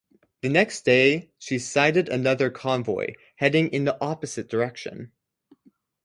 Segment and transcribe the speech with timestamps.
[0.41, 5.11] The next day, she sighted another convoy heading in the opposite direction.